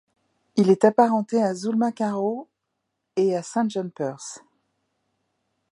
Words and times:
Il 0.55 0.71
est 0.71 0.83
apparenté 0.83 1.43
à 1.43 1.53
Zulma 1.53 1.91
Carraud 1.91 2.49
et 3.15 3.35
à 3.35 3.43
Saint-John 3.43 3.91
Perse. 3.91 4.41